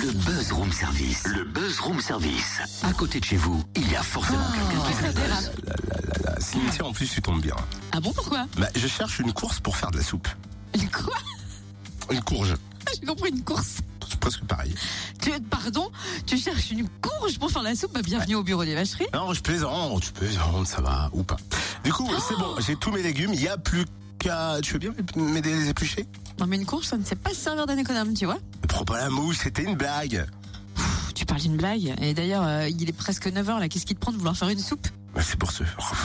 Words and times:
Le 0.00 0.12
Buzz 0.12 0.52
Room 0.52 0.72
Service. 0.72 1.26
Le 1.26 1.44
Buzz 1.44 1.78
Room 1.80 2.00
Service. 2.00 2.60
À 2.82 2.92
côté 2.94 3.20
de 3.20 3.24
chez 3.26 3.36
vous, 3.36 3.62
il 3.76 3.90
y 3.90 3.96
a 3.96 4.02
forcément 4.02 4.46
quelqu'un 4.50 4.86
qui 4.86 4.92
fait 4.94 5.12
buzz. 5.12 5.52
La 6.24 6.40
Cynthia, 6.40 6.86
en 6.86 6.92
plus, 6.92 7.10
tu 7.10 7.20
tombes 7.20 7.42
bien. 7.42 7.56
Ah 7.92 8.00
bon, 8.00 8.10
pourquoi? 8.14 8.46
Bah, 8.56 8.68
je 8.74 8.86
cherche 8.86 9.18
une 9.18 9.34
course 9.34 9.60
pour 9.60 9.76
faire 9.76 9.90
de 9.90 9.98
la 9.98 10.02
soupe. 10.02 10.26
Quoi? 10.90 11.16
Une 12.10 12.22
courge. 12.22 12.54
J'ai 12.94 13.06
compris 13.06 13.28
une 13.28 13.44
course. 13.44 13.80
C'est 14.08 14.18
presque 14.18 14.44
pareil. 14.44 14.74
Tu, 15.20 15.32
pardon? 15.50 15.90
Tu 16.26 16.38
cherches 16.38 16.70
une 16.70 16.88
courge 17.02 17.38
pour 17.38 17.50
faire 17.50 17.62
la 17.62 17.74
soupe? 17.74 17.92
Bah, 17.92 18.00
Bienvenue 18.02 18.36
au 18.36 18.42
bureau 18.42 18.64
des 18.64 18.74
vacheries. 18.74 19.06
Non, 19.12 19.34
je 19.34 19.42
plaisante, 19.42 20.02
tu 20.02 20.12
plaisante, 20.12 20.66
ça 20.66 20.80
va, 20.80 21.10
ou 21.12 21.22
pas. 21.24 21.36
Du 21.84 21.92
coup, 21.92 22.08
c'est 22.26 22.36
bon, 22.36 22.54
j'ai 22.58 22.76
tous 22.76 22.90
mes 22.90 23.02
légumes, 23.02 23.34
il 23.34 23.42
y 23.42 23.48
a 23.48 23.58
plus 23.58 23.84
Tu 24.20 24.72
veux 24.74 24.78
bien 24.78 24.92
m'aider 25.16 25.52
à 25.52 25.56
les 25.56 25.68
éplucher? 25.70 26.06
Non 26.38 26.46
mais 26.46 26.56
une 26.56 26.66
courge, 26.66 26.84
ça 26.84 26.98
ne 26.98 27.04
sait 27.04 27.16
pas 27.16 27.30
se 27.30 27.36
servir 27.36 27.64
d'un 27.66 27.78
économe, 27.78 28.12
tu 28.12 28.26
vois 28.26 28.38
Ne 28.62 28.66
prends 28.68 28.84
pas 28.84 28.98
la 28.98 29.08
mouche, 29.08 29.38
c'était 29.42 29.62
une 29.62 29.76
blague. 29.76 30.26
Pff, 30.74 31.12
Tu 31.14 31.24
parles 31.24 31.40
d'une 31.40 31.56
blague. 31.56 31.94
Et 32.02 32.12
d'ailleurs, 32.12 32.44
euh, 32.46 32.68
il 32.68 32.88
est 32.88 32.92
presque 32.92 33.26
9h 33.26 33.58
là. 33.58 33.68
Qu'est-ce 33.68 33.86
qui 33.86 33.94
te 33.94 34.00
prend 34.00 34.12
de 34.12 34.18
vouloir 34.18 34.36
faire 34.36 34.50
une 34.50 34.58
soupe? 34.58 34.86
Bah, 35.14 35.22
c'est 35.22 35.38
pour 35.38 35.50
se 35.50 35.62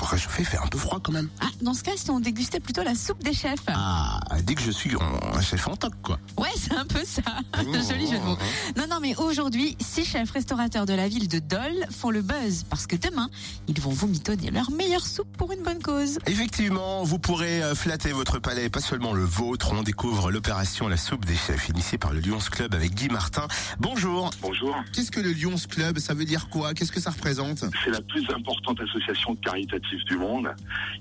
réchauffer, 0.09 0.44
faire 0.46 0.64
un 0.64 0.68
peu 0.68 0.78
froid 0.78 1.00
quand 1.04 1.12
même. 1.12 1.30
Ah, 1.42 1.48
dans 1.62 1.73
ce 1.73 1.84
cas, 1.84 1.91
si 1.95 2.09
on 2.09 2.20
dégustait 2.20 2.59
plutôt 2.59 2.84
la 2.84 2.95
soupe 2.95 3.23
des 3.23 3.34
chefs. 3.34 3.59
Ah, 3.68 4.20
dès 4.44 4.55
que 4.55 4.62
je 4.62 4.72
suis 4.72 4.91
un 5.36 5.41
chef 5.41 5.68
en 5.68 5.76
toc, 5.76 5.94
quoi. 6.02 6.20
Ouais, 6.38 6.50
c'est 6.58 6.73
un 6.73 6.86
peu 6.86 7.04
ça. 7.05 7.22
Joli 7.64 8.08
jeu 8.08 8.18
de 8.18 8.23
mots. 8.23 8.38
Non, 8.78 8.86
non, 8.90 9.00
mais 9.02 9.16
aujourd'hui, 9.16 9.78
six 9.80 10.05
chefs 10.05 10.31
restaurateurs 10.31 10.86
de 10.86 10.94
la 10.94 11.08
ville 11.08 11.28
de 11.28 11.40
Dole 11.40 11.86
font 11.91 12.09
le 12.12 12.22
buzz 12.22 12.66
parce 12.70 12.88
que 12.88 12.95
demain, 12.95 13.30
ils 13.68 13.80
vont 13.80 13.91
vous 13.91 14.08
mitonner 14.08 14.52
leur 14.52 14.72
meilleure 14.72 15.05
soupe 15.05 15.36
pour 15.38 15.52
une 15.52 15.64
bonne 15.64 15.81
cause. 15.81 16.20
Effectivement, 16.26 17.04
vous 17.04 17.20
pourrez 17.20 17.64
euh, 17.64 17.76
flatter 17.76 18.12
votre 18.12 18.40
palais, 18.40 18.70
pas 18.70 18.81
seulement 18.81 19.14
le 19.14 19.23
vôtre. 19.23 19.72
On 19.73 19.84
découvre 19.84 20.31
l'opération 20.31 20.88
La 20.88 20.98
soupe 20.98 21.26
des 21.26 21.36
chefs, 21.36 21.70
initiée 21.70 21.98
par 21.98 22.14
le 22.14 22.20
Lyons 22.20 22.40
Club 22.40 22.73
avec 22.73 22.94
Guy 22.94 23.09
Martin. 23.09 23.48
Bonjour. 23.80 24.30
Bonjour, 24.42 24.76
Qu'est-ce 24.94 25.12
que 25.12 25.20
le 25.20 25.31
Lyons 25.31 25.56
Club 25.70 26.00
Ça 26.00 26.14
veut 26.14 26.26
dire 26.26 26.50
quoi? 26.50 26.73
Qu'est-ce 26.73 26.92
que 26.92 27.00
ça 27.02 27.12
représente? 27.12 27.66
C'est 27.83 27.92
la 27.92 28.02
plus 28.02 28.28
importante 28.30 28.80
association 28.81 29.36
caritative 29.36 30.03
du 30.06 30.17
monde. 30.17 30.50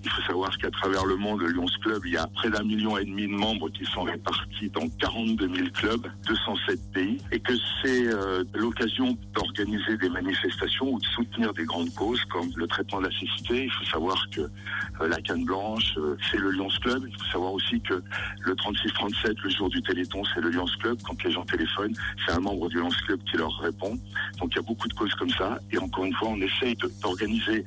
Il 0.02 0.10
faut 0.10 0.22
savoir 0.22 0.43
qu'à 0.58 0.70
travers 0.70 1.04
le 1.04 1.16
monde, 1.16 1.40
le 1.40 1.48
Lions 1.48 1.66
Club, 1.82 2.02
il 2.04 2.12
y 2.12 2.16
a 2.16 2.26
près 2.26 2.50
d'un 2.50 2.62
million 2.62 2.98
et 2.98 3.04
demi 3.04 3.26
de 3.26 3.32
membres 3.32 3.68
qui 3.70 3.84
sont 3.84 4.02
répartis 4.02 4.68
dans 4.70 4.88
42 5.00 5.48
000 5.48 5.68
clubs, 5.72 6.06
207 6.26 6.92
pays, 6.92 7.18
et 7.32 7.40
que 7.40 7.52
c'est 7.82 8.06
euh, 8.06 8.44
l'occasion 8.54 9.16
d'organiser 9.34 9.96
des 9.96 10.08
manifestations 10.08 10.92
ou 10.92 11.00
de 11.00 11.04
soutenir 11.06 11.52
des 11.54 11.64
grandes 11.64 11.92
causes 11.94 12.22
comme 12.26 12.50
le 12.56 12.66
traitement 12.66 13.00
de 13.00 13.06
la 13.06 13.18
cécité. 13.18 13.64
Il 13.64 13.70
faut 13.70 13.84
savoir 13.84 14.22
que 14.30 14.40
euh, 14.42 15.08
la 15.08 15.20
canne 15.20 15.44
blanche, 15.44 15.94
euh, 15.96 16.16
c'est 16.30 16.38
le 16.38 16.50
Lions 16.50 16.68
Club. 16.82 17.04
Il 17.08 17.16
faut 17.16 17.30
savoir 17.32 17.52
aussi 17.52 17.80
que 17.80 18.02
le 18.40 18.54
36-37, 18.54 19.36
le 19.42 19.50
jour 19.50 19.68
du 19.68 19.82
Téléthon, 19.82 20.22
c'est 20.34 20.40
le 20.40 20.50
Lions 20.50 20.66
Club. 20.80 20.98
Quand 21.04 21.22
les 21.24 21.32
gens 21.32 21.44
téléphonent, 21.44 21.94
c'est 22.26 22.32
un 22.32 22.40
membre 22.40 22.68
du 22.68 22.78
Lions 22.78 22.88
Club 23.06 23.20
qui 23.30 23.36
leur 23.36 23.56
répond. 23.60 23.98
Donc 24.38 24.52
il 24.52 24.56
y 24.56 24.58
a 24.58 24.62
beaucoup 24.62 24.88
de 24.88 24.94
causes 24.94 25.14
comme 25.14 25.30
ça. 25.30 25.58
Et 25.70 25.78
encore 25.78 26.04
une 26.04 26.14
fois, 26.14 26.28
on 26.28 26.40
essaye 26.40 26.76
d'organiser 27.02 27.64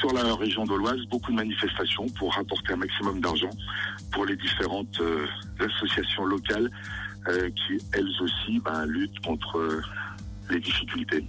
sur 0.00 0.12
la 0.14 0.34
région 0.34 0.64
d'Auloise 0.64 1.04
beaucoup 1.10 1.30
de 1.30 1.36
manifestations 1.36 2.06
pour 2.18 2.32
rapporter 2.32 2.72
un 2.72 2.76
maximum 2.76 3.20
d'argent 3.20 3.50
pour 4.12 4.24
les 4.24 4.34
différentes 4.34 4.98
euh, 5.00 5.26
associations 5.58 6.24
locales 6.24 6.70
euh, 7.28 7.50
qui, 7.50 7.78
elles 7.92 8.08
aussi, 8.22 8.58
ben, 8.64 8.86
luttent 8.86 9.20
contre 9.20 9.58
euh, 9.58 9.82
les 10.48 10.58
difficultés. 10.58 11.26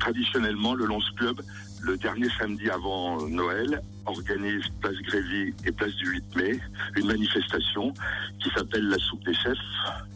Traditionnellement, 0.00 0.74
le 0.74 0.86
Lons 0.86 0.98
Club, 1.16 1.40
le 1.82 1.96
dernier 1.96 2.28
samedi 2.36 2.68
avant 2.68 3.24
Noël, 3.28 3.80
organise 4.06 4.64
place 4.80 4.96
Grévy 5.06 5.54
et 5.64 5.70
place 5.70 5.94
du 5.96 6.10
8 6.10 6.36
mai 6.36 6.60
une 6.96 7.06
manifestation 7.06 7.94
qui 8.42 8.50
s'appelle 8.56 8.88
la 8.88 8.98
soupe 8.98 9.24
des 9.24 9.34
chefs. 9.34 9.56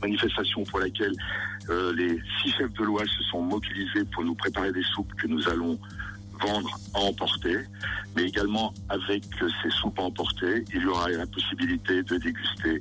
Manifestation 0.03 0.65
pour 0.65 0.81
laquelle 0.81 1.15
les 1.95 2.21
six 2.41 2.51
chefs 2.53 2.73
de 2.73 2.85
l'Oise 2.85 3.09
se 3.09 3.23
sont 3.25 3.43
mobilisés 3.43 4.05
pour 4.13 4.25
nous 4.25 4.35
préparer 4.35 4.73
des 4.73 4.83
soupes 4.83 5.13
que 5.15 5.29
nous 5.29 5.49
allons 5.49 5.79
vendre 6.43 6.79
à 6.95 7.01
emporter, 7.01 7.59
mais 8.17 8.25
également 8.25 8.73
avec 8.89 9.25
euh, 9.43 9.48
ces 9.62 9.71
soupes 9.71 9.99
à 9.99 10.03
emporter, 10.03 10.65
il 10.75 10.83
y 10.83 10.87
aura 10.87 11.09
la 11.11 11.27
possibilité 11.27 12.03
de 12.03 12.16
déguster 12.16 12.81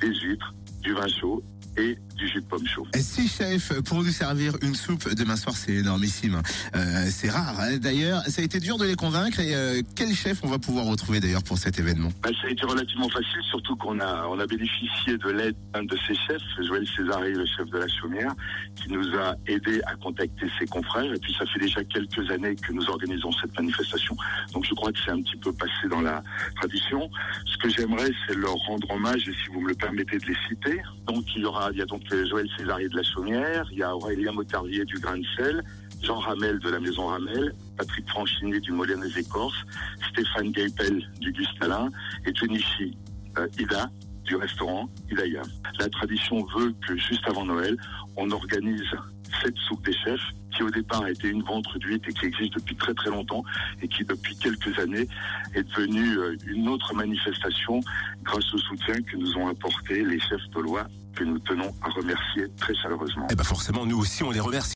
des 0.00 0.14
huîtres, 0.14 0.54
du 0.82 0.92
vin 0.92 1.08
chaud 1.08 1.42
et 1.76 1.98
du 2.20 2.28
jus 2.28 2.40
de 2.40 2.46
pomme 2.46 2.66
chaud. 2.66 2.86
Si 3.00 3.26
chef, 3.28 3.72
pour 3.82 4.02
nous 4.02 4.10
servir 4.10 4.52
une 4.62 4.74
soupe 4.74 5.14
demain 5.14 5.36
soir, 5.36 5.56
c'est 5.56 5.72
énormissime. 5.72 6.40
Euh, 6.76 7.06
c'est 7.10 7.30
rare. 7.30 7.58
hein. 7.60 7.78
D'ailleurs, 7.78 8.22
ça 8.26 8.42
a 8.42 8.44
été 8.44 8.60
dur 8.60 8.76
de 8.76 8.84
les 8.84 8.94
convaincre. 8.94 9.40
Et 9.40 9.54
euh, 9.54 9.80
quel 9.96 10.14
chef 10.14 10.40
on 10.42 10.48
va 10.48 10.58
pouvoir 10.58 10.84
retrouver 10.84 11.18
d'ailleurs 11.20 11.42
pour 11.42 11.56
cet 11.56 11.78
événement? 11.78 12.10
Ben, 12.22 12.32
ça 12.40 12.48
a 12.48 12.50
été 12.50 12.64
relativement 12.66 13.08
facile, 13.08 13.42
surtout 13.48 13.74
qu'on 13.76 13.98
a, 14.00 14.26
on 14.28 14.38
a 14.38 14.46
bénéficié 14.46 15.16
de 15.16 15.30
l'aide 15.30 15.56
d'un 15.72 15.84
de 15.84 15.96
ses 16.06 16.14
chefs, 16.14 16.42
Joël 16.68 16.86
Césari, 16.94 17.32
le 17.32 17.46
chef 17.56 17.68
de 17.70 17.78
la 17.78 17.88
Chaumière, 17.88 18.32
qui 18.76 18.92
nous 18.92 19.06
a 19.16 19.34
aidé 19.46 19.80
à 19.86 19.94
contacter 19.96 20.46
ses 20.58 20.66
confrères. 20.66 21.10
Et 21.12 21.18
puis 21.18 21.34
ça 21.38 21.46
fait 21.46 21.60
déjà 21.60 21.82
quelques 21.84 22.30
années 22.30 22.54
que 22.56 22.72
nous 22.72 22.86
organisons 22.90 23.32
cette 23.40 23.56
manifestation. 23.58 24.14
Donc 24.52 24.66
je 24.68 24.74
crois 24.74 24.92
que 24.92 24.98
c'est 25.04 25.12
un 25.12 25.22
petit 25.22 25.36
peu 25.36 25.52
passé 25.54 25.88
dans 25.88 26.02
la 26.02 26.22
tradition. 26.56 27.10
Ce 27.46 27.56
que 27.56 27.70
j'aimerais, 27.70 28.10
c'est 28.26 28.36
leur 28.36 28.54
rendre 28.68 28.90
hommage, 28.90 29.26
et 29.26 29.32
si 29.32 29.48
vous 29.52 29.60
me 29.62 29.68
le 29.70 29.74
permettez 29.74 30.18
de 30.18 30.26
les 30.26 30.36
citer. 30.48 30.82
Donc 31.06 31.24
il 31.34 31.42
y 31.42 31.44
aura, 31.44 31.70
il 31.72 31.78
y 31.78 31.82
a 31.82 31.86
donc 31.86 32.02
Joël 32.10 32.48
Césari 32.56 32.88
de 32.88 32.96
la 32.96 33.02
Chaumière, 33.02 33.66
il 33.70 33.78
y 33.78 33.82
a 33.82 33.94
Aurélien 33.94 34.32
Motardier 34.32 34.84
du 34.84 34.98
Grain 34.98 35.18
de 35.18 35.24
Sel, 35.36 35.62
Jean 36.02 36.18
Ramel 36.18 36.58
de 36.58 36.70
la 36.70 36.80
Maison 36.80 37.06
Ramel, 37.06 37.54
Patrick 37.76 38.08
Franchini 38.08 38.60
du 38.60 38.72
Moulin 38.72 38.98
des 38.98 39.18
Écorces, 39.18 39.64
Stéphane 40.10 40.50
Gaipel 40.50 41.08
du 41.20 41.32
Gustalin 41.32 41.88
et 42.26 42.34
Junichi 42.34 42.96
euh, 43.38 43.46
Ida 43.58 43.90
du 44.24 44.36
restaurant 44.36 44.88
Idaya. 45.10 45.42
La 45.78 45.88
tradition 45.88 46.44
veut 46.56 46.74
que 46.86 46.96
juste 46.96 47.26
avant 47.26 47.44
Noël, 47.44 47.76
on 48.16 48.30
organise 48.30 48.90
cette 49.42 49.56
soupe 49.68 49.84
des 49.84 49.92
chefs 49.92 50.20
qui 50.54 50.62
au 50.62 50.70
départ 50.70 51.06
été 51.06 51.28
une 51.28 51.42
ventre 51.42 51.78
d'huître 51.78 52.08
et 52.08 52.12
qui 52.12 52.26
existe 52.26 52.54
depuis 52.54 52.74
très 52.76 52.94
très 52.94 53.10
longtemps 53.10 53.44
et 53.82 53.88
qui 53.88 54.04
depuis 54.04 54.36
quelques 54.36 54.78
années 54.78 55.06
est 55.54 55.62
devenue 55.62 56.18
euh, 56.18 56.36
une 56.46 56.68
autre 56.68 56.94
manifestation 56.94 57.80
grâce 58.22 58.52
au 58.52 58.58
soutien 58.58 59.00
que 59.02 59.16
nous 59.16 59.36
ont 59.36 59.48
apporté 59.48 60.04
les 60.04 60.18
chefs 60.18 60.48
de 60.54 60.60
loi 60.60 60.88
que 61.14 61.24
nous 61.24 61.38
tenons 61.40 61.72
à 61.82 61.88
remercier 61.90 62.46
très 62.58 62.74
chaleureusement. 62.74 63.26
Eh 63.30 63.34
ben 63.34 63.44
forcément, 63.44 63.86
nous 63.86 63.98
aussi, 63.98 64.22
on 64.22 64.30
les 64.30 64.40
remercie. 64.40 64.68